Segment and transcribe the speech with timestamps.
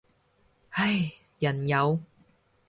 [0.71, 1.99] 唉，人有